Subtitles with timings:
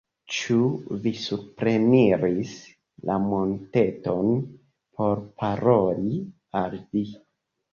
[0.35, 0.55] Ĉu
[1.03, 2.55] vi supreniris
[3.09, 4.33] la monteton
[4.97, 6.19] por paroli
[6.65, 7.07] al li?